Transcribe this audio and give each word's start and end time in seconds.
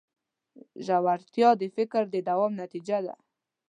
ژورتیا 0.85 1.49
د 1.61 1.63
فکر 1.75 2.03
د 2.13 2.15
دوام 2.27 2.51
نتیجه 2.61 2.97
ده. 3.05 3.13